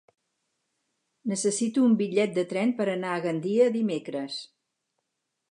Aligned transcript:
Necessito 1.33 1.83
un 1.89 1.93
bitllet 1.99 2.33
de 2.39 2.47
tren 2.55 2.73
per 2.81 2.89
anar 2.95 3.13
a 3.17 3.21
Gandia 3.27 3.69
dimecres. 3.79 4.41